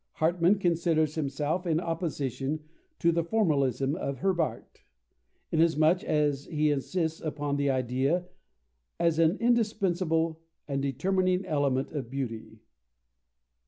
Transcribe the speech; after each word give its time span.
Hartmann 0.13 0.57
considers 0.57 1.13
himself 1.13 1.67
in 1.67 1.79
opposition 1.79 2.61
to 2.97 3.11
the 3.11 3.23
formalism 3.23 3.93
of 3.95 4.17
Herbart, 4.17 4.81
inasmuch 5.51 6.03
as 6.03 6.45
he 6.45 6.71
insists 6.71 7.21
upon 7.21 7.55
the 7.55 7.69
idea 7.69 8.25
as 8.99 9.19
an 9.19 9.37
indispensable 9.37 10.41
and 10.67 10.81
determining 10.81 11.45
element 11.45 11.91
of 11.91 12.09
beauty. 12.09 12.63